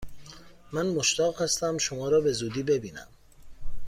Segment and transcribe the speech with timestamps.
[0.71, 3.07] من مشتاق هستم شما را به زودی ببینم!